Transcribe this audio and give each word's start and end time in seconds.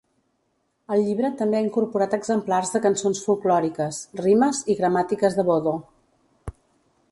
El 0.93 1.01
llibre 1.07 1.29
també 1.41 1.59
ha 1.59 1.65
incorporat 1.65 2.15
exemplars 2.17 2.73
de 2.77 2.81
cançons 2.87 3.21
folklòriques, 3.27 4.01
rimes 4.25 4.65
i 4.75 4.79
gramàtiques 4.83 5.41
de 5.41 5.49
Bodo. 5.53 5.75